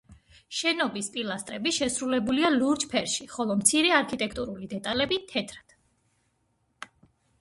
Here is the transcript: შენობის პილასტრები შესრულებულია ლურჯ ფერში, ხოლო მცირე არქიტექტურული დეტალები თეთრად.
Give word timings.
შენობის 0.59 1.09
პილასტრები 1.17 1.73
შესრულებულია 1.77 2.51
ლურჯ 2.55 2.85
ფერში, 2.93 3.27
ხოლო 3.35 3.59
მცირე 3.61 3.93
არქიტექტურული 4.01 4.71
დეტალები 4.73 5.21
თეთრად. 5.35 5.77